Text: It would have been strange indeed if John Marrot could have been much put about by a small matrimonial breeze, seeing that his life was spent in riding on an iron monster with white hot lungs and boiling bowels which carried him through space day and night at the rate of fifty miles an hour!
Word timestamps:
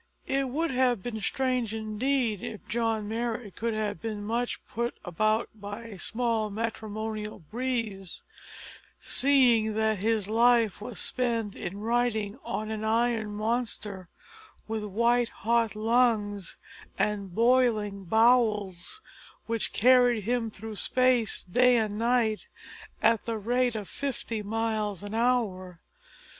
It 0.25 0.49
would 0.49 0.71
have 0.71 1.03
been 1.03 1.21
strange 1.21 1.75
indeed 1.75 2.41
if 2.41 2.67
John 2.67 3.07
Marrot 3.07 3.55
could 3.55 3.75
have 3.75 4.01
been 4.01 4.23
much 4.23 4.59
put 4.67 4.95
about 5.05 5.49
by 5.53 5.83
a 5.83 5.99
small 5.99 6.49
matrimonial 6.49 7.37
breeze, 7.37 8.23
seeing 8.99 9.75
that 9.75 10.01
his 10.01 10.27
life 10.27 10.81
was 10.81 10.99
spent 10.99 11.55
in 11.55 11.81
riding 11.81 12.39
on 12.43 12.71
an 12.71 12.83
iron 12.83 13.35
monster 13.35 14.09
with 14.67 14.83
white 14.85 15.29
hot 15.29 15.75
lungs 15.75 16.55
and 16.97 17.35
boiling 17.35 18.03
bowels 18.03 19.01
which 19.45 19.71
carried 19.71 20.23
him 20.23 20.49
through 20.49 20.77
space 20.77 21.43
day 21.43 21.77
and 21.77 21.99
night 21.99 22.47
at 23.03 23.25
the 23.25 23.37
rate 23.37 23.75
of 23.75 23.87
fifty 23.87 24.41
miles 24.41 25.03
an 25.03 25.13
hour! 25.13 25.79